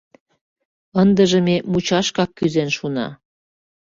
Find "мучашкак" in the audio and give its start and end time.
1.71-2.29